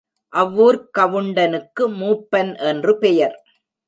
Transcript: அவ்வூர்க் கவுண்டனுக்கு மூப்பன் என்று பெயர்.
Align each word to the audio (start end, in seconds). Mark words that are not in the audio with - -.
அவ்வூர்க் 0.33 0.87
கவுண்டனுக்கு 0.97 1.83
மூப்பன் 1.91 2.51
என்று 2.59 2.97
பெயர். 2.97 3.35